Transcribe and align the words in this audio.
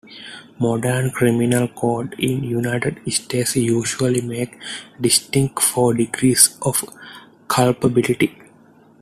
Modern 0.57 1.11
criminal 1.11 1.67
codes 1.67 2.15
in 2.17 2.41
the 2.41 2.47
United 2.47 2.99
States 3.13 3.55
usually 3.55 4.21
make 4.21 4.57
distinct 4.99 5.61
four 5.61 5.93
degrees 5.93 6.57
of 6.63 6.83
culpability. 7.47 8.35